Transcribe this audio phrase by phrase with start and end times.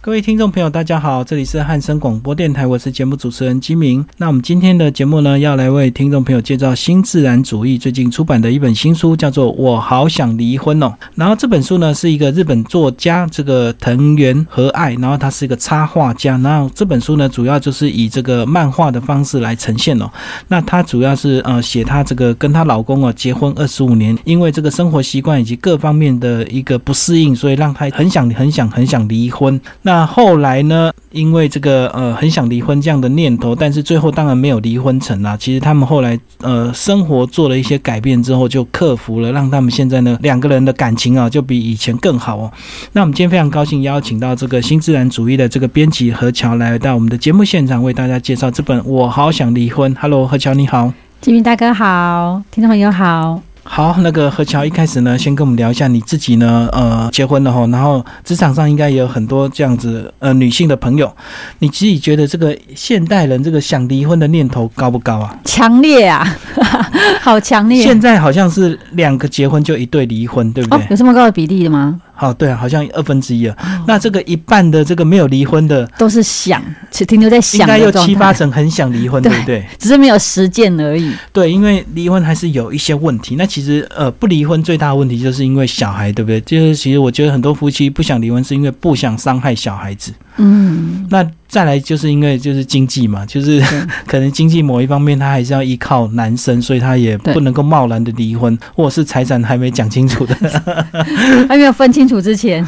[0.00, 4.04] 各位听众朋友，大家好，这里是汉声广播电台，我是节目主持人金明。
[4.16, 10.94] 那我们今天的节目呢，要来为听众朋友介绍新自然主义最近出版的一本新书，叫做《我好想离婚》哦。
[11.16, 16.38] 然后这本书呢，是一个日本作家这个藤原和爱，然后他是一个插画家。
[16.38, 20.08] 然后这本书呢，主要就是以这个漫画的方式来呈现哦。
[20.46, 29.60] 那他主要是呃写他这个跟她老公哦结婚二十五年，因为这个生活习惯以及各方面的一个不适应，所以让他很想很想很想离婚。
[29.88, 30.92] 那后来呢？
[31.12, 35.34] 因为这个呃，很想离婚这样的念头，但是最后当然没有离婚成啊。
[35.34, 42.52] 其实他们后来呃，生活做了一些改变之后，就克服了，让他们现在呢两个人的感情啊，就比以前更好哦。
[42.92, 49.94] 那我们今天非常高兴邀请到这个新自然主义的这个编辑何乔来到我们的节目现场，为大家介绍这本《我好想离婚》。
[49.98, 53.47] Hello，何乔你好，金明大哥好，听众朋友好。
[53.70, 61.14] 好，那个何乔一开始呢，先跟我们聊一下你自己呢，呃，结婚了哈，然后职场上应该也有很多这样子呃女性的朋友，
[61.58, 65.38] 你自己觉得这个现代人这个想离婚的念头高不高啊？
[65.44, 66.26] 强烈啊，
[67.20, 67.82] 好强烈！
[67.84, 70.86] 现在好像是两个结婚就一对离婚，对不对？
[70.90, 72.00] 有这么高的比例的吗？
[72.20, 73.56] 好，对啊，好像二分之一了。
[73.86, 79.64] 那这个一半的这个没有离婚的，都是想，只停留在想，应该有七八成很想离婚，对不对？
[79.78, 81.14] 只是没有实践而已。
[81.32, 83.36] 对，因为离婚还是有一些问题。
[83.36, 86.40] 那其实呃，不离婚最大的问题就是因为小孩，对不对？
[86.40, 90.12] 就是其实我觉得很多夫妻不想离婚，是因为不想伤害小孩子。
[90.38, 93.60] 嗯，那再来就是因为就是经济嘛，就是
[94.06, 100.34] 可能经济某一方面他还是要依靠男生，所以他也不能够贸然的离婚，或者是财产还没讲清楚的，
[101.48, 102.64] 还没有分清楚之前。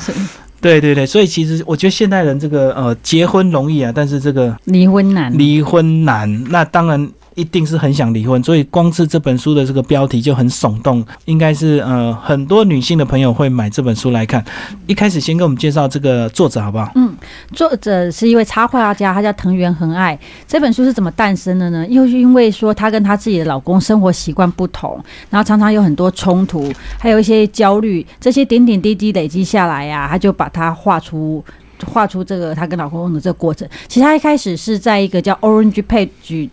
[0.61, 6.45] 对对对，所以其实我觉得现代人这个呃结婚容易啊，但是这个离婚难，离婚难。
[6.51, 7.11] 那当然。
[7.35, 14.45] 一定是很想离婚，所以光是这本书的这个标题就很耸动，应该是呃很多女性的朋友会买这本书来看。
[14.87, 16.91] 一开始先给我们介绍这个作者好不好？
[16.97, 17.15] 嗯，
[17.53, 20.19] 作者是一位插画家，他叫藤原恒爱。
[20.47, 21.87] 这本书是怎么诞生的呢？
[21.89, 31.45] 又是因为说她跟她自己的老公生活习惯不同，然后常常有很多冲突，还有一些焦虑，这些点点滴滴累积下来呀，她就把它画出。
[31.87, 36.09] 画出这个她跟老公的这个过程，其实她一开始是在一个叫《Orange Page》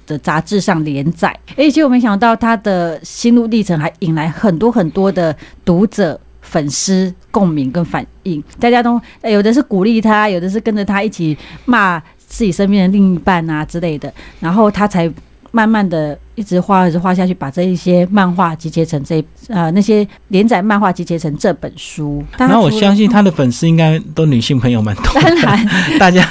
[0.06, 15.12] 的杂志上连载，而且我没想到她的心路历程还引来很多很多的读者、粉丝共鸣跟反应，大家都有的是鼓励她，有的是跟着她一起骂自己身边的另一半啊之类的，然后她才
[15.52, 16.18] 慢慢的。
[16.38, 22.24] 一直画一直画下去，把这一些漫画集结成这呃那些连载漫画集结成这本书。
[22.38, 25.68] 然后我相信他的粉丝应该都女性朋友蛮多，当然
[25.98, 26.24] 大家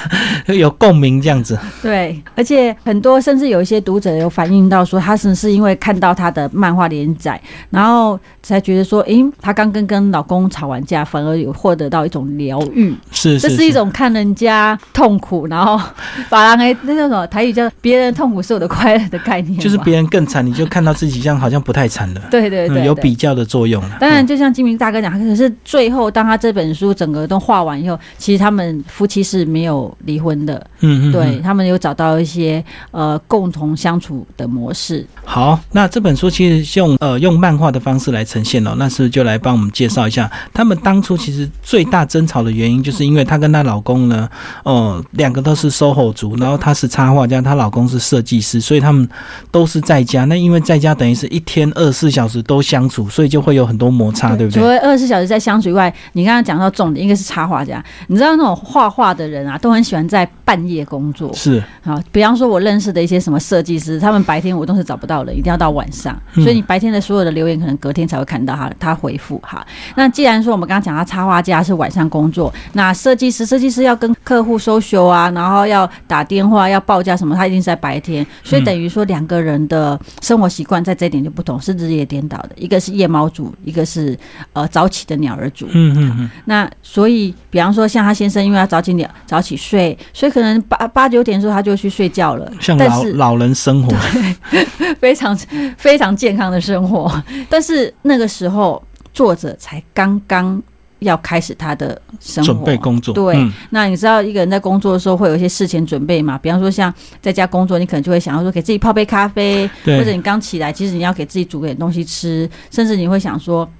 [0.46, 1.58] 有共鸣这样子。
[1.82, 7.40] 对，而且很多甚至有一些读者有反映到说，他是是因为看到他的漫画连载，
[7.70, 12.94] 然后才觉得说，诶，他刚跟跟老公吵完架，反而有获得到一种疗愈。
[13.10, 15.84] 是，这是一种看人家痛苦，然后
[16.28, 19.95] 把人诶那叫什么台语叫别人痛苦是我的快乐的概念，就是别。
[20.06, 22.20] 更惨，你就看到自己这样好像不太惨了。
[22.30, 23.96] 对对对，有比较的作用了。
[24.00, 30.54] 当然，就像金明大哥讲，可是最后当他这本书整个都画完以后，其实他们夫妻是没有离婚的。
[30.80, 35.06] 嗯嗯，对他们有找到一些呃共同相处的模式。
[35.24, 44.28] 好，那这本书其实用呃用漫画的方式来呈现哦，那是就来帮我们介绍一下，他们当初其实最大争吵的原因，就是因为她跟她老公呢，
[44.64, 49.08] 哦两个都是 SOHO 族，然后她是插画家，她老公是设计师，所以他们
[49.50, 50.24] 都是在家。
[50.24, 54.60] 那因为在家等于是一天二十四小时都相处，所以就会有很多摩擦，对不对？
[54.60, 57.82] 除了二十四小时在相处以外，你刚刚讲到重点，应该是插画家。
[58.08, 61.30] 你知道那种画画的人啊，都很喜欢在半夜工作。
[61.34, 66.18] 是好，比方说我认识的一些什么设计师，他们白天我都是找不到人，一定要到晚上。
[66.32, 69.66] 所以你白天的所有的留言，可能隔天才会看到他他回复哈。
[69.96, 78.24] 那既然说我们刚刚讲他插画家是晚上工作，那设计师设计师要跟客户收修啊，然后要打电话要报价什么，他一定是在白天。
[78.44, 79.98] 所以等于说两个人的。
[80.22, 82.50] 生活习惯在这一点就不同，是日夜颠倒的。
[82.56, 84.18] 一个是夜猫族，一个是
[84.52, 85.66] 呃早起的鸟儿族。
[85.70, 86.30] 嗯嗯嗯。
[86.44, 92.52] 那所以，比方说像他先生，因为要早起鸟早起睡，所以可能八八九点的时候他就去睡觉了。
[92.60, 93.96] 像老老人生活，
[95.00, 95.34] 非常
[95.78, 97.10] 非常健康的生活。
[97.48, 98.82] 但是那个时候，
[99.14, 100.62] 作者才刚刚。
[101.00, 103.36] 要开始他的生活准备工作，对。
[103.68, 106.38] 那你知道一个人在工作的时候会有一些事前准备嘛？
[106.38, 113.70] 比方说像在家工作，你可能就会想要说给自己泡杯咖啡，或者你刚起来，其实你要给自己煮点东西吃，甚至你会想说，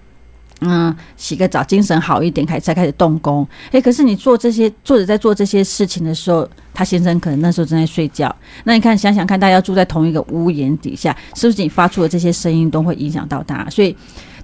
[0.60, 3.46] 嗯，洗个澡，精神好一点，开才开始动工。
[3.72, 8.34] 哎，可是你做这些作者在做这些事情的时候，他先生可能那时候正在睡觉。
[8.64, 13.68] 那你看，想想看，大家住在同一个屋檐底下，是不是你发出的这些声音都会影响到他？
[13.70, 13.96] 所以。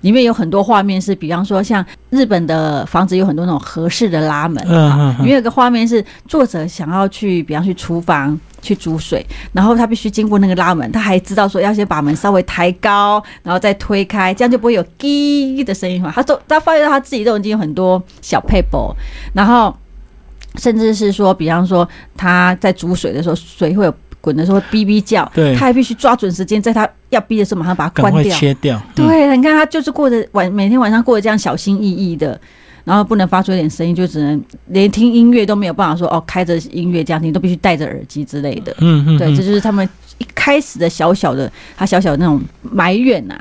[0.03, 16.11] 里面有很多画面是，比方说像日本的房子有很多那种合适的拉门，嗯嗯嗯里面有个画面是作者想要去，比方去厨房去煮水，然后他必须经过那个拉门，他还知道说要先把门稍微抬高，然后再推开，这样就不会有滴的声音嘛。
[16.14, 18.94] 他都他发现到他自己都已经有很多小 paper，
[19.35, 19.76] 然后
[20.56, 21.87] 甚至是说，比方说
[22.17, 28.37] 他在煮水的时候，水会有滚的时候会哔哔叫，对他还必须抓准时间，在他要逼的时候马上把它关掉。
[28.37, 28.81] 切掉。
[28.97, 32.41] 嗯，对，你看他就是过着晚每天晚上过得这样小心翼翼的，
[32.84, 38.75] 然后不能发出一点声音，就只能连听音乐都没有办法说哦，开着音乐这样听，都必须戴着耳机之类的。
[38.81, 39.88] 嗯嗯，对，嗯这就是他们
[40.19, 43.35] 一开始的小小的他小小的那种埋怨呐、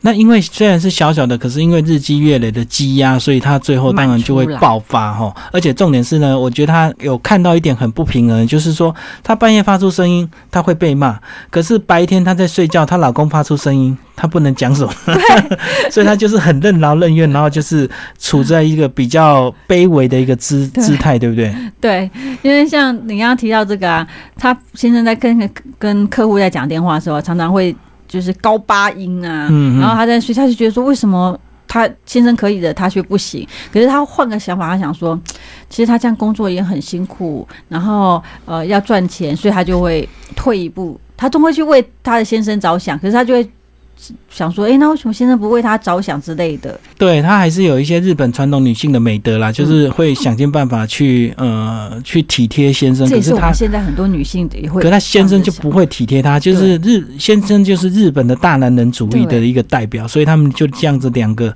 [0.00, 5.34] 那因为虽然是小小的，可是因为日积月累的积压，所以他最后当然就会爆发哈。
[5.52, 11.14] 而且重点是呢，我觉得他有看到一点很不平衡，就是说他半夜发出声音，他会被骂；
[11.50, 14.92] 可是白天他在睡觉，她老公发出声音，她不能讲什么，
[15.90, 21.54] 所以她就是很任劳任怨，然后就是处在一个比较卑微的一个姿姿态，对不对？
[21.80, 22.10] 对，
[22.42, 27.74] 因为像你刚刚提到这个啊，他先生在跟跟客户在讲电话的时候，常常会
[28.06, 29.48] 就是高八音啊，
[29.80, 31.38] 然后他在睡，他就觉得说为什么。
[31.68, 33.46] 他先生可以的，他却不行。
[33.72, 35.20] 可是他换个想法，他想说，
[35.68, 42.96] 其实他这样工作也很辛苦，然后呃要赚钱，所以他就会退一步，他都会去为他的先生着想。
[42.96, 43.50] 可是他就会
[44.30, 46.78] 想说，诶，那为什么先生不为她着想之类的？
[46.98, 54.82] 对她还是有一些日本传统女性的美德啦，就是会想尽办法去呃去体贴先生，可是她现在很多女性也会。
[54.82, 61.54] 可他先生就不会体贴他，就是日先生就是日本的大男人主义的一个代表，所以他们就这样子两个，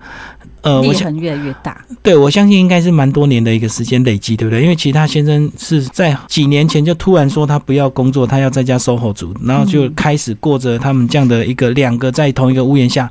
[0.62, 1.84] 呃，我想裂痕越来越大。
[2.02, 4.62] 对我相信应该是蛮多年的一个时间累积，对不对？
[4.62, 13.10] 因为其他先生是在几年前就突然说他不要工作，他要在家 SOHO 族，然后就开始过着他们这样的一个两个在同一个屋檐下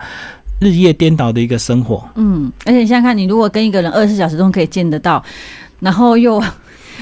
[0.60, 2.08] 日夜颠倒的一个生活。
[2.16, 5.24] 嗯，而且你想想看，你如果跟一个人二十四小时都可以见得到，
[5.80, 6.42] 然后又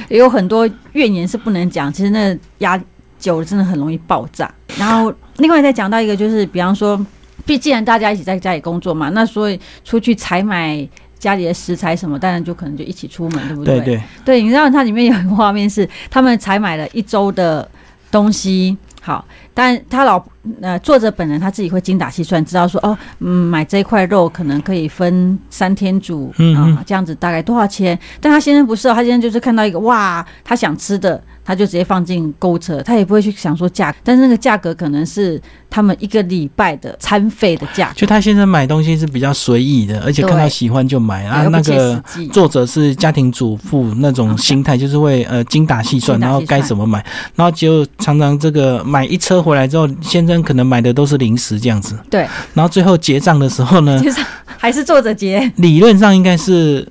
[0.10, 2.80] 也有很多怨言是不能讲，其实那压
[3.20, 4.54] 久了真的很容易爆炸。
[4.78, 7.04] 然后另外再讲到一个，就是比方说，
[7.48, 10.88] 毕既然大家一起在家里工作嘛，那所以出去采买。
[11.20, 17.68] 家里的食材什么，当然就可能就一起出门，对不对对，对，你知道它里面有一个画面是他们采买了一周的
[18.12, 20.24] 东西，好，但他老
[20.62, 27.98] 呃作者本人他自己会精打细算，知道说哦，嗯，买这块肉可能可以分三天煮嗯这样子大概多少钱？
[28.22, 41.48] 但他先生不是哦，他先生就是看到一个哇，他想吃的，他就直接放进购物车，他也不会去想说价，但是那个价格可能是他们一个礼拜的餐费的价格，就他现在买东西是比较随意的，而且看到喜欢就买啊。
[41.48, 42.04] 那个。
[42.34, 47.06] 作者是家庭主妇那种心态，就是会呃精打细算，精打细算然后该怎么买，
[47.36, 54.20] 然后就常常这个买一车回来之后，先生可能买的都是零食这样子，对，然后最后结账的时候呢，就是
[54.58, 56.88] 还是作者结，理论上应该是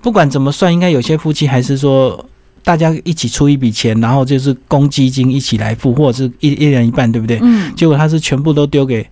[0.00, 2.24] 不管怎么算，应该有些夫妻还是说。
[2.62, 7.38] 大家一起出一笔钱，然后就是公积金一起来付，或者是一一人一半，对不对？
[7.42, 9.06] 嗯，结果他是全部都丢给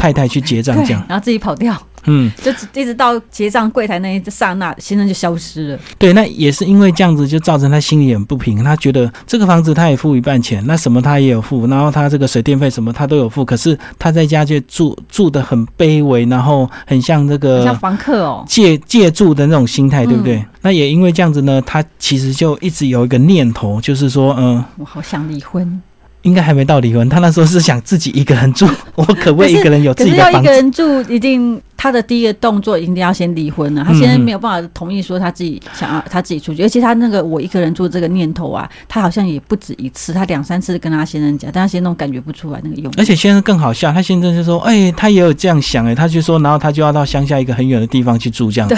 [0.00, 1.76] 太太去结账，这样，，然后自己跑掉。
[2.06, 5.78] 嗯，就一直到结账柜台那一刹那，先生就消失了。
[5.98, 8.64] 对，那也是因为这样子，就造成他心里很不平。
[8.64, 20.36] 他觉得这个房子他也付一半钱，那什么他也有付，然后他这个水电费什么他都有付，可是他在家却住住的很卑微，然后很像这个像个房客哦，借借住的那种心态，对不对？
[20.38, 25.82] 嗯那也因为这样子呢，他其实就一直有一个念头，就是说，嗯、我好想离婚。
[26.22, 27.08] 应该还没到离婚。
[27.08, 30.82] 他那时候是想自己一个人住， 我可不可以一个人有自可是要一个己的房子？
[30.84, 33.82] 人住，一定他的第一个动作一定要先离婚了。
[33.82, 42.94] 他现在嗯没有办法同意说他自己想要他自己出去，而且他那个我一个人住这个念头啊，他好像也不止一次，他两三次跟他先生讲，但他先生感觉不出来那个用意。
[42.98, 48.74] 而且先生更好笑，他先生就说：“哎、他也有这样想，哎，他就说，然后他就要到乡下一个很远的地方去住，这样子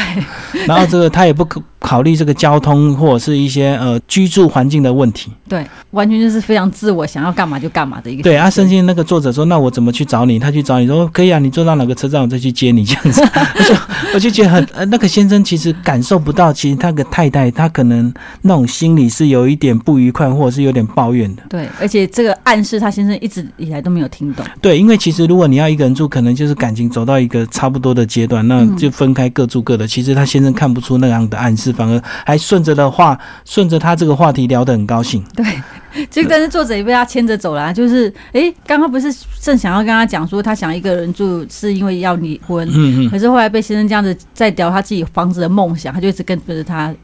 [0.52, 0.62] 对。
[0.66, 5.32] 然后这个他也不考考虑这个交通或者是一些呃居住环境的问题。
[5.48, 8.22] 对，完全就是非常自我，想要干嘛就干嘛的一个。
[8.22, 13.22] 对啊，甚至那个作者说：“那我怎么去找你？”他去找你说：“可以啊，你坐到哪个车站，我再去接你。”这样子，
[13.58, 13.74] 我就
[14.14, 21.42] 我就觉得很呃，那个先生其实感受不到，其实他的太太他可能那种心里是有一点不愉快，或者是有点抱怨的。
[21.48, 24.44] 对，而且这个暗示他先生一直以来都没有听懂。
[24.60, 29.86] 对，因为其实如果你要一个人住，可能就是感情走到一个差不多的阶段，那嗯就分开各住各的。
[29.86, 35.22] 其实他先生看不出那样的暗示，反而还顺着的话，顺着他这个话题聊得很高兴。
[35.34, 35.44] 对，
[36.10, 46.94] 就但是作者也被他牵着走了、就是诶，刚刚不是正想要跟他讲说他想一个人住是因为要离婚，嗯嗯，可是后来被先生这样子在聊他自己房子的梦想，他就一直跟着他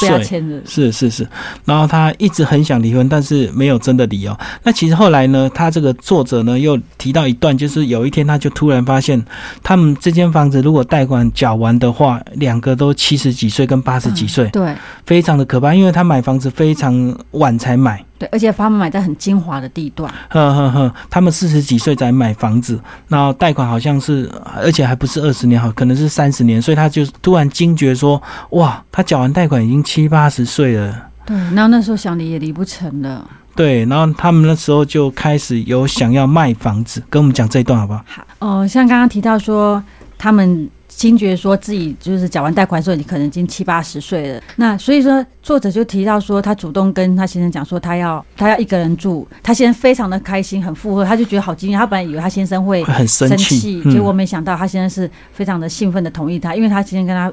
[0.00, 0.24] 被他税。
[0.24, 0.60] 签的。
[0.64, 1.26] 是是是，
[1.64, 4.36] 然后他一直很想离婚，但是没有真的理由。
[4.62, 9.22] 那其实后来呢，他这个作者呢又提到一段，就是有一天他就突然发现，
[9.62, 15.74] 他们这间房子如果贷款缴完的话，两个都七十几岁跟八十几岁，对非常的可怕。
[15.74, 30.96] 因为他买房子非常晚才买，对，而且他们买在很精华的地段，呵呵呵，他们四十几岁才买房子，然后贷款好像是，而且还不是二十年，好，可能是三十年，所以他就突然惊觉说，哇，他缴完贷款已经七八十岁了。
[31.26, 33.28] 对，然后那时候想离也离不成了。
[33.56, 38.04] 对，然后他们那时候就开始有想要卖房子，跟我们讲这一段好不好？
[38.06, 39.82] 好，哦、像刚刚提到说，
[40.16, 44.42] 他们惊觉说自己就是缴完贷款的时候，你可能已经七八十岁了。
[44.56, 51.78] 那所以说，作者就提到说，他主动跟他先生讲说，他要他要一个人住，他先生非常的开心，很附和，他就觉得好惊讶。
[51.78, 57.32] 他本来以为他先生会会很生生气，嗯结果没想到他现在是非常的兴奋的同意他，因为他今天跟他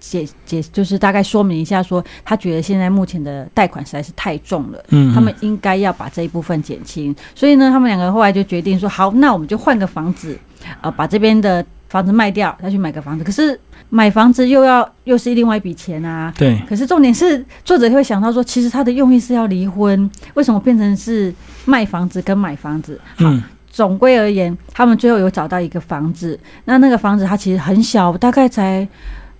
[0.00, 4.84] 解解就是大概说明一下说，他觉得现在目前的贷款实在是太重了。
[4.90, 10.38] 嗯，他们应该要把这一部分减轻，所以呢，他们两个后来就决定说，好，那我们就换个房子，
[10.80, 13.24] 呃，把这边的房子卖掉，再去买个房子。
[13.24, 16.32] 可是买房子又要又是另外一笔钱啊。
[16.36, 23.00] 对，可是重点是，作者会想到说，其实他的用意是要离婚，为什么变成是卖房子跟买房子？
[23.18, 28.88] 嗯总归而言，他们最后有找到一个房子，那那个房子它其实很小，大概才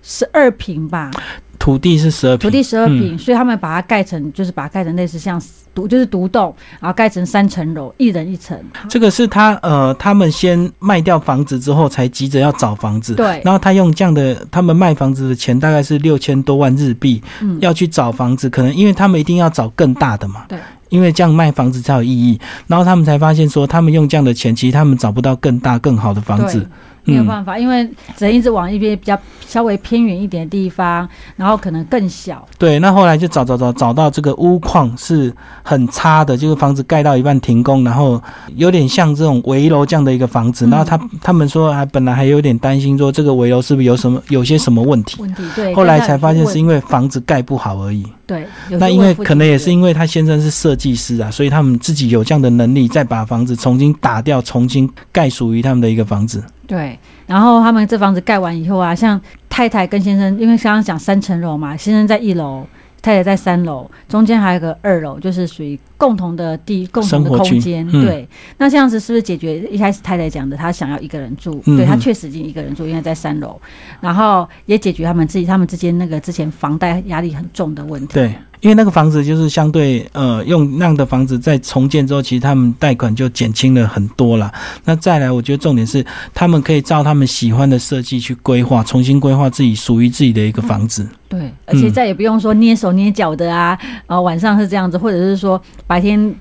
[0.01, 1.11] 十二平吧，
[1.59, 5.39] 土地是十二平，土地十二平，嗯所以他们把它盖成，就是把它盖成类似像
[5.75, 8.57] 独，就是独栋，然后盖成三层楼，一人一层。
[8.87, 13.13] 这个是他呃，他们先卖掉房子之后，才急着要找房子。
[13.13, 20.45] 对，然后他用这样的，他们卖房子的钱大概是六千多万日币，嗯，要去找房子，可能因为他们一定要找更大的嘛。
[20.47, 20.57] 对。
[20.87, 26.67] 因为这样卖房子才有意义，然后他们才发现说，他们用这样的钱，其实他们找不到更大、更好的房子对。
[27.03, 32.47] 没有嗯办法，因为只能一直往一边比较稍微偏远一点的地方，然后可能更小。
[32.57, 38.21] 对，那后来就找找找找到这个屋况是很差的，就是房子盖到一半停工，然后
[38.55, 40.65] 有点像这种围楼这样的一个房子。
[40.67, 48.05] 嗯然后他他们说还本来还有点担心说这个围楼是不是有什么有些什么问题，问题对，后来才发现是因因为房子盖不好而已。
[48.29, 48.45] 对，
[48.77, 56.43] 那因为可能也是因为他先生是设计师啊，所以他们自己有这样的能力，再把房子重新打掉，重新盖属于他们的一个房子。
[56.67, 59.19] 对，然后他们这房子盖完以后啊，像
[59.49, 62.63] 太太跟先生，因为刚刚讲三层楼嘛，先生在一楼，
[63.01, 67.87] 太太在三楼，中间还有个二楼，就是属于共同的地、共同的空间。
[67.91, 68.27] 嗯对，
[68.57, 71.61] 那这样子是不是解决一开始太太讲的，她想要一个人住？
[71.65, 73.59] 嗯对，她嗯确实已经一个人住，因为在三楼，
[74.01, 78.13] 然后也解决他们自己他们之间那个之前房贷压力很重的问题。
[78.13, 84.51] 对，因为那个房子就是相对呃，用那样的房子在重建之后，其实他们贷款就减轻了很多了。
[84.85, 91.07] 那再来，我觉得重点是他们可以照他们喜欢的设计去规划，重新规划自己属于自己的一个房子。
[91.29, 96.35] 对，而且嗯再也不用说捏手捏脚的啊，呃，晚上是这样子，或者是说白天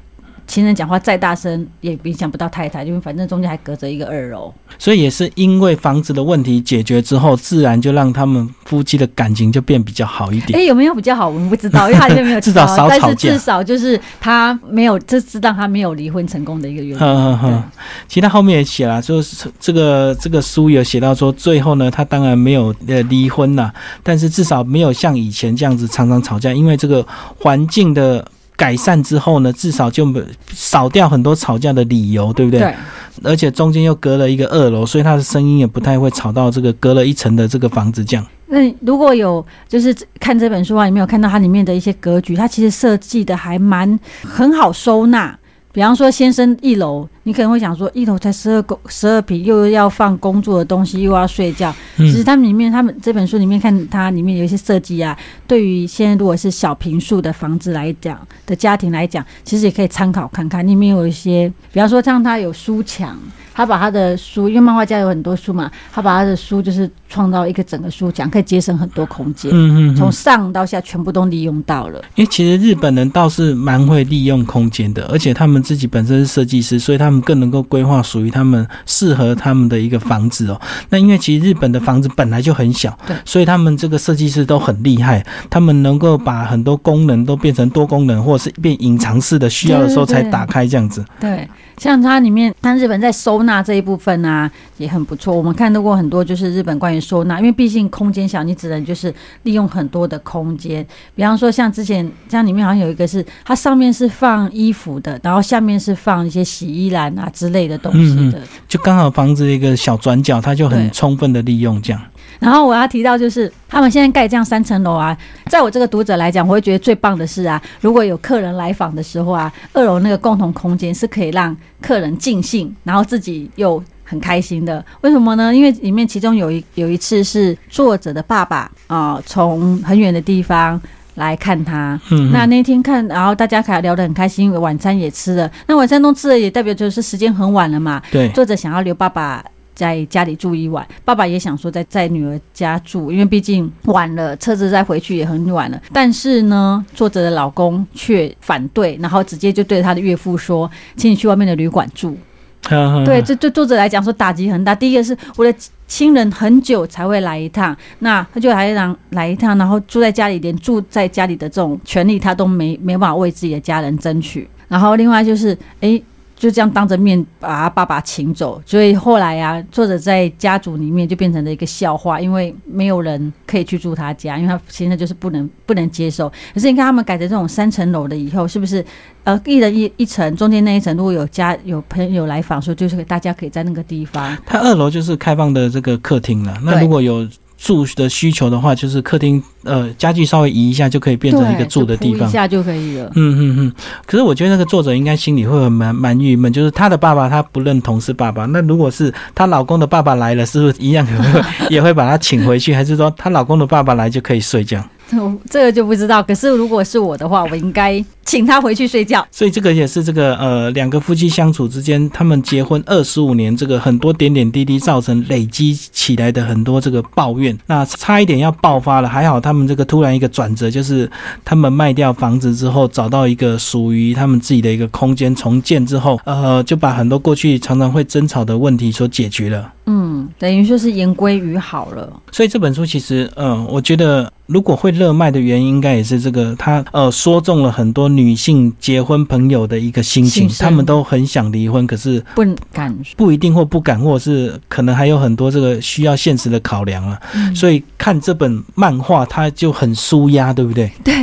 [0.48, 4.52] 亲人讲话再大声也影响不到太太，因为反正中间还隔着一个二楼。
[4.78, 10.64] 所以也是因为房子的问题解决之后，自然就让他们夫妻的感情就变比较好一哎、点。
[10.64, 11.28] 有没有比较好？
[11.28, 17.62] 我们不知道，因为他就 没有至少少吵架但是少至少就是他没有，这是让他没有离婚成功的一个原因。
[18.08, 23.70] 其实他后面也写了，就是这个这个书有写到说，最后呢，他当然没有呃离婚了，
[24.02, 27.06] 但是至少没有像以前这样子常常吵架，因为这个
[27.38, 28.26] 环境的
[28.58, 30.20] 改善之后呢，至少就没
[30.52, 32.58] 少掉很多吵架的理由，对不对？
[32.58, 32.74] 对
[33.22, 38.26] 而且中间又隔了一个二楼，所以他的声音也不太会吵到这个隔了一层的这个房子这样。
[38.48, 42.34] 那如果有就是看这本书啊，有没有看到它里面的一些格局？
[42.34, 45.38] 它其实设计的还蛮很好收纳。
[45.70, 51.74] 比方说，先生一楼，你可能会想说，一楼才十二公十二平，又要放工作的东西，又要睡觉。
[51.96, 60.66] 其实嗯，他们里面，他们这本书里面看它里面有一些设计啊，对于现在如果是小平数的房子来讲的家庭来讲，其实也可以参考看看。
[60.66, 63.18] 里面有一些，比方说像他有书墙，
[63.54, 72.00] 他把他的书，因为漫画家有很多书嘛，他把他的书就是创造一个整个书墙，可以节省很多空间，嗯嗯嗯，从上到下全部都利用到了。
[72.14, 80.60] 因为其实日本人倒是蛮会利用空间的，而且他们自己本身是设计师，所以他们更能够规划属于他们适合他们的一个房子哦。
[80.90, 91.04] 那因为其实日本的房子本来就很小对，所以他们这个设计师都很厉害，他们能够把很多功能都变成多功能，或者是变隐藏式的，需要的时候才打开这样子。
[91.20, 91.48] 对，
[91.78, 95.34] 像它里面，它日本在收纳这一部分啊，也很不错。
[95.34, 100.86] 我们看到过很多，就是日本关于收纳，因为毕竟空间小，你只能就是利用很多的空间。
[101.14, 108.40] 比方说，像之前像里面好像有一个是，它上面是放衣服的，然后下面是放一些洗衣篮啊之类的东西的。
[108.66, 112.02] 就刚好房子一个小转角，它就很充分的利用这样。
[112.38, 115.16] 然后我要提到就是，他们现在盖这样三层楼啊，
[115.46, 124.84] 在我这个读者来讲，我会觉得最棒的是啊，如果有客人来访的时候啊，二楼那个共同空间是可以让客人尽兴，然后自己又很开心的。
[125.00, 125.54] 为什么呢？
[125.54, 130.80] 因为里面其中有一有一次是作者的爸爸啊，从、很远的地方。
[131.18, 135.50] 来看他，嗯那那天看，然后大家还聊得很开心，晚餐也吃了。
[135.66, 138.00] 那晚餐都吃了，也代表就是时间很晚了嘛。
[138.12, 139.44] 对，作者想要留爸爸
[139.78, 145.80] 在家里住一晚，爸爸也想说在在女儿家住，因为毕竟晚了，车子再回去也很晚了。
[145.92, 150.68] 但是呢，作者的老公却反对，然后直接就对他的岳父说
[150.98, 152.18] ：“请你去外面的旅馆住。
[152.70, 154.74] ”嗯对，这对作者来讲说打击很大。
[154.74, 155.54] 第一个是我的
[155.86, 164.48] 亲人很久才会来一趟，那他就来让来一趟，然后住在家里，连住在家里的这种权利他都没没办法为自己的家人争取。
[164.66, 166.02] 然后另外就是，诶，
[166.38, 176.28] 就这样当着面把他爸爸请走，所以后来啊，作者在家族里面就变成了一个笑话，因为没有人可以去住他家，因为他现在就是不能不能接受。
[176.54, 178.84] 可是你看他们改成这种三层楼的以后，是不是
[179.24, 186.56] 呃一人一一层，中间那一层如果有家有朋友来访，说就是大家可以在那个地方，他二楼就是开放的这个客厅了。
[186.62, 187.26] 那如果有
[187.58, 192.32] 住的需求的话，就是客厅呃家具稍微移一下就可以变成一个住的地方一。
[192.32, 193.10] 下就可以了。
[193.16, 193.72] 嗯嗯嗯，
[194.06, 201.42] 可是我觉得那个作者应该心里会很蛮蛮郁闷，就是她的爸爸他不认同是爸爸，那如果是她老公的爸爸来了，是不是一样也会
[201.76, 204.82] 也会把他请回去，还是说她老公的爸爸来就可以睡觉？
[205.50, 206.22] 这个就不知道。
[206.22, 209.26] 可是如果是我的话，我应该请他回去睡觉。
[209.30, 221.10] 所以这个也是这个呃两个夫妻相处之间，他们结婚二十五年，这个很多点点滴滴造成累积起来的很多这个抱怨，那差一点要爆发了，还好他们这个突然一个转折，就是
[221.42, 229.72] 他们卖掉房子之后，找到一个属于他们自己的一个空间，重建之后，呃，就把很多过去常常会争吵的问题所解决了。
[229.86, 232.12] 嗯，等于说是言归于好了。
[232.30, 247.18] 所以这本书其实，嗯、我觉得如果会热卖的原因，应该也是这个，他呃说中了很多女性结婚朋友的一个心情心，声她们都很想离婚，可是不敢不一定或不敢，或者是可能还有很多这个需要现实的考量了。
[247.34, 250.90] 嗯所以看这本漫画，它就很舒压，对不对？
[251.04, 251.14] 对，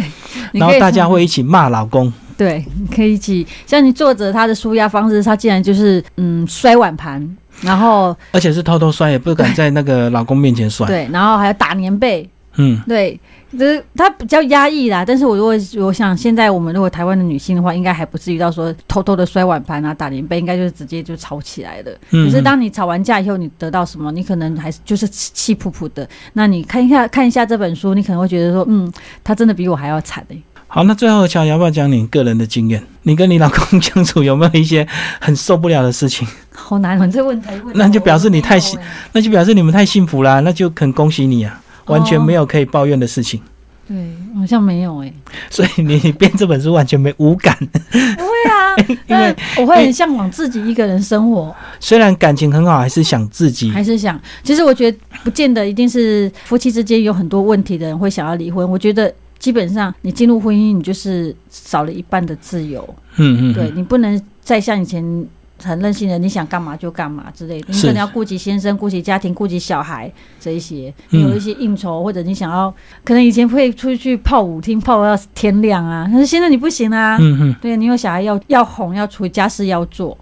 [0.54, 10.88] 然后大家会一起骂老公，对，你可以一起像你作者他的舒压方式，他竟然就是嗯摔碗盘，然后而且是偷偷摔，也不敢在那个老公面前摔。
[10.88, 13.20] 对，然后还要打棉被，嗯，对，
[13.52, 15.04] 就是他比较压抑啦。
[15.06, 21.92] 但是我如果我想现在我们如果台湾的女性的话，应该还不至于到说偷偷的摔碗盘啊、打脸杯，应该就是直接就吵起来了。
[22.12, 24.12] 嗯可是当你吵完架以后，你得到什么？
[24.12, 26.08] 你可能还是就是气气噗噗的。
[26.34, 28.92] 那你看一下看一下这本书，你可能会觉得说，嗯，
[29.24, 32.84] 他真的比我还要惨欸、好，那最后乔要不要讲你个人的经验？
[33.04, 34.86] 你跟你老公相处有没有一些
[35.22, 36.28] 很受不了的事情？
[36.52, 38.80] 好难哦，你这问题问那就表示你太我幸
[39.14, 43.42] 那就表示你们太幸福啦，那就很恭喜你啊，完全没有可以抱怨的事情。
[43.88, 43.96] 对，
[44.36, 45.14] 好像没有诶、
[45.48, 48.76] 所以你你编这本书完全没无感，不会啊，
[49.08, 53.70] 因为我会很向往自己一个人生活，虽然感情很好，还是想自己。
[53.70, 58.68] 还是想，其实我觉得不见得一定是夫妻之间有很多问题的人会想要离婚。
[58.68, 62.84] 我觉得基本上你进入婚姻，你就是少了一半的自由，
[63.18, 65.28] 嗯嗯，对你不能再像以前。
[65.64, 67.68] 很任性的，你想干嘛就干嘛之类的。
[67.70, 70.12] 你可能要顾及先生、顾及家庭、顾及小孩
[70.46, 70.94] 这一些。
[71.10, 72.72] 嗯你有一些应酬，或者你想要，
[73.04, 77.18] 可能以前会出去泡舞厅泡到天亮啊，可是现在你不行啊。
[77.20, 77.56] 嗯嗯。
[77.62, 80.16] 对你有小孩要要哄，要处理家事要做。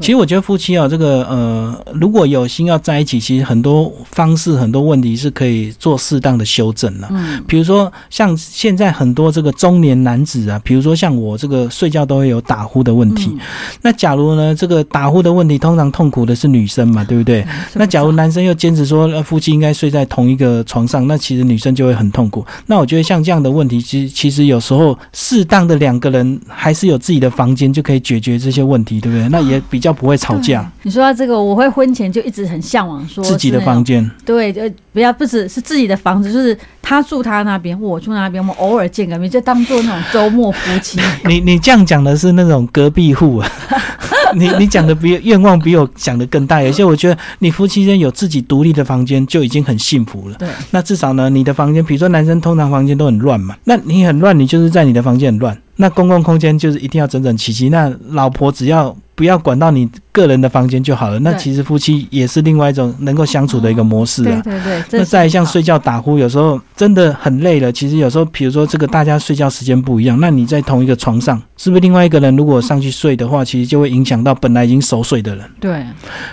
[0.00, 7.06] 其实我觉得夫妻啊，这个呃，如果有心要在一起，其实很多方式、很多问题是可以做适当的修正的。
[7.10, 13.30] 嗯，比如说，像现在很多这个中年男子啊，比如说像我这个睡觉都会有打呼的问题。
[13.32, 13.38] 嗯
[13.82, 17.42] 那假如呢，这个打呼的问题通常痛苦的是女生嘛，对不对？
[17.42, 22.44] 嗯那假如男生又坚持说，呃，夫妻应该睡在同一个床上，那其实女生就会很痛苦。
[22.66, 29.28] 那我觉得像这样的问题，其实其实有时候适当的两个人还是有自己的房间，就可以解决这些问题，对不对？
[29.28, 30.70] 那也比较不会吵架。
[30.82, 40.98] 你说到这个，我会婚前就一直很向往说自己的房间，对，呃，不要不止是自己的房子，就是他住他那边，我住那边，我们偶尔见个面，就当做那种周末夫妻。
[41.26, 43.50] 你你这样讲的是那种隔壁户啊，
[44.34, 46.62] 你你讲的比愿望比我想的更大。
[46.62, 50.36] 有些我觉得你夫妻间有自己独立的房间就已经很幸福了。
[50.38, 55.56] 对，那至少呢，你的房间，比如说男生通常房间都很乱嘛，那你很乱，你就是在你的房间很乱。
[55.80, 57.68] 那公共空间就是一定要整整齐齐。
[57.68, 61.20] 那老婆只要不要管到你个人的房间就好了。
[61.20, 64.40] 那其实夫妻也是另外一种能够相处的一个模式啊。
[64.42, 67.70] 对对对，那再像睡觉打呼，有时候真的很累了。
[67.70, 75.44] 其实有时候，比如说这个大家睡觉时间不一样，那你在同一个床上，是不是另外一个人如果上去睡的话，其实就会影响到本来已经熟睡的人。
[75.60, 75.84] 对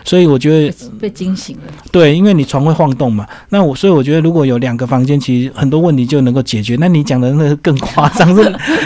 [0.05, 1.63] 所以我觉得被被惊醒了。
[1.91, 3.27] 对，因为你床会晃动嘛。
[3.49, 6.77] 那我所以我觉得如果有两个房间，其实很多问题就能够解决。
[6.79, 8.43] 那你讲的那个更夸张， 是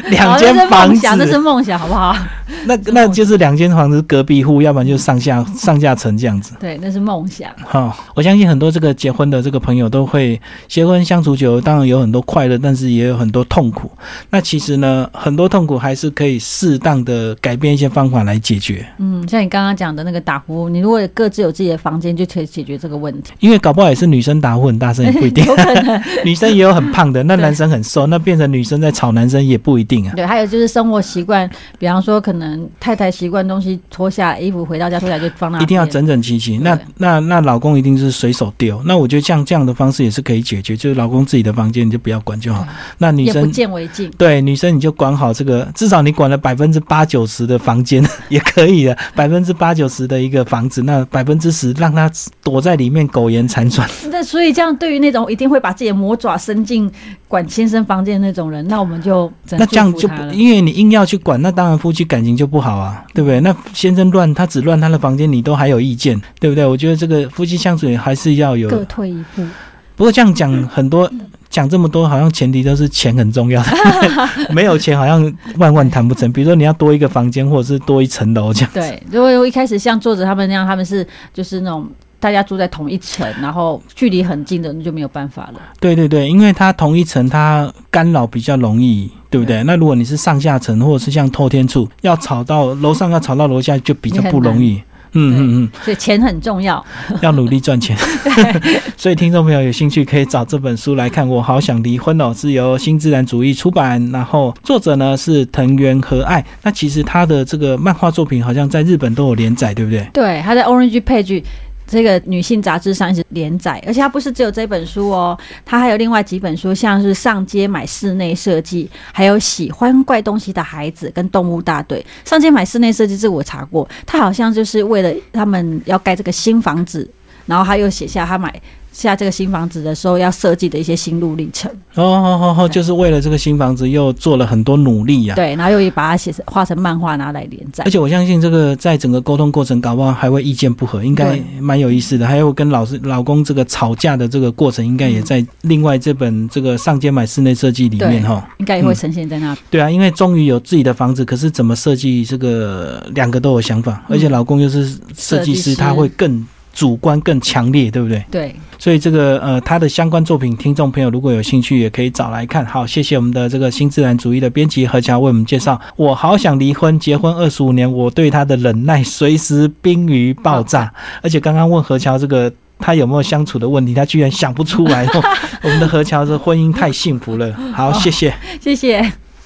[0.10, 2.16] 两间房子那是梦，想，那是梦想，好不好？
[2.66, 6.54] 那那就是两间房子隔壁户，要不然就上下 上下层这样子。
[6.60, 7.50] 对，那是梦想。
[7.66, 13.92] 好、我相信很多这个结婚的这个朋友都会结婚相处久，当然有很多快乐，但是也有很多痛苦。
[14.30, 23.32] 那其实呢，很多痛苦还是可以适当的改变一些方法来解决，嗯，像你刚刚讲的那个打呼，你如果各自有自己的房间，就可以解决这个问题。
[23.40, 26.02] 因为搞不好也是女生打呼很大声也不一定， 有可能。
[26.26, 30.14] 女生也有很胖的，那男生很瘦，那变成女生在吵男生也不一定啊。
[30.16, 38.82] 对，还有就是生活习惯，比方说可能太太习惯东西脱下来，衣服回到家脱下来就放那，一定要整整齐齐，那那那老公一定是随手丢。
[38.86, 42.68] 那我觉得像这样的方式也是可以解决，就是老公自己的房间你就不要管就好。
[42.98, 44.10] 那女生见为净。
[44.18, 52.12] 对女生你就管好这个，至少你管了百分之八九十的房间 也可以的，百分之八九十的一个房子，那百分之十让他
[52.44, 53.90] 躲在里面苟延残喘。
[54.12, 56.92] 那所以这样，对于那种一定会把自己的魔爪伸进
[57.30, 63.40] 管先生房间的那种人，那我们就那这样就因为你硬要去管，那当然夫妻感情就不好啊，对不对？
[63.40, 66.66] 那先生乱，他只乱他的房间，你都还有意见，对不对？
[66.66, 69.48] 我觉得这个夫妻相处还是要有各退一步。
[69.96, 71.10] 不过这样讲很多，
[71.50, 73.70] 讲这么多，好像前提都是钱很重要的，
[74.54, 75.22] 没有钱好像
[75.58, 76.32] 万万谈不成。
[76.32, 78.70] 比如说你要多一个房间，或者是多一层楼这样。
[78.74, 81.88] 对，如果一开始像作者他们那样，他们是就是那种
[82.20, 85.60] 大家住在同一层，然后距离很近的，那就没有办法了。
[85.80, 89.64] 对对对，因为它同一层，它干扰比较容易，对不对？
[89.64, 94.82] 那如果你是上下层，或者是像透天处，要吵到楼上要吵到楼下，就比较不容易。
[95.14, 96.84] 嗯嗯嗯所以钱很重要。
[97.10, 97.98] 嗯， 要努力赚钱。
[98.98, 101.28] 所以听众朋友有兴趣可以找这本书来看。
[101.28, 106.44] 我好想离婚哦，是由新自然主义出版，然后作者呢是藤原和爱。
[106.64, 110.08] 那其实他的这个漫画作品好像在日本都有连载，对不对？
[110.14, 111.44] 对，他在 Orange Page
[111.90, 122.06] 这个女性杂志上一直连载，而且它不是只有这本书哦，它还有另外几本书，像是上街买室内设计，还有喜欢怪东西的孩子跟动物大队。
[122.24, 127.10] 上街买室内设计，这个我查过，他好像就是为了他们要盖这个新房子，
[127.48, 128.54] 然后他又写下他买
[128.92, 131.70] 下这个新房子的时候要设计的一些心路历程。
[131.96, 137.92] 哦哦哦哦，就是为了这个新房子又做了很多努力呀、对，然后又把它写成画成漫画拿来连载而。
[137.92, 142.26] 且我相信这个在整个沟通过程，搞不好还会意见不合，应该蛮有意思的。
[142.26, 148.48] 还有跟老师老公这个吵架的这个过程，应该也在另外这本这个上街买室内设计里面对哈。
[148.60, 149.56] 应该也会呈现在那。
[149.70, 158.24] 对啊，因为终于有自己的房子，可是怎么设计这个两个都有想法，嗯而且老公又是设计师他会更主观更强烈，对不对？
[158.32, 162.66] 对，所以这个呃，他的相关作品，听众朋友如果有兴趣，也可以找来看。
[162.66, 165.80] 好，谢谢我们的这个新自然主义的编辑何乔为我们介绍。
[165.96, 170.94] 我好想离婚，结婚二十五年，我对他的忍耐随时 冰于爆炸。
[171.22, 172.52] 而且刚刚问何乔这个。
[172.82, 173.94] 他有没有相处的问题？
[173.94, 175.06] 他居然想不出来。
[175.62, 177.54] 我们的何乔这婚姻太幸福了。
[177.74, 178.34] 好，谢谢。
[178.62, 179.12] 谢谢。